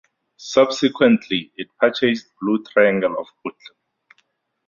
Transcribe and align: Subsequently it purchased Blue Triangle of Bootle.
Subsequently 0.37 1.51
it 1.57 1.67
purchased 1.79 2.31
Blue 2.41 2.63
Triangle 2.63 3.15
of 3.19 3.27
Bootle. 3.43 3.75